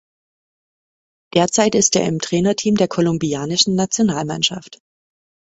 [1.35, 4.79] Derzeit ist er im Trainerteam der kolumbianischen Nationalmannschaft.